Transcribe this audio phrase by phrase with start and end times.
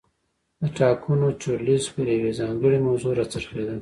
[0.61, 3.69] د ټاکنو چورلیز پر یوې ځانګړې موضوع را څرخېده.